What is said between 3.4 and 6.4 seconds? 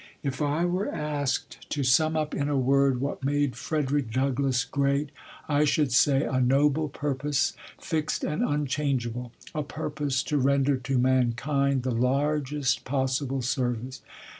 Frederick Douglass great, I should say